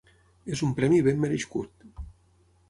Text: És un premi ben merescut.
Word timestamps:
És 0.55 0.63
un 0.67 0.71
premi 0.79 1.01
ben 1.09 1.21
merescut. 1.27 1.87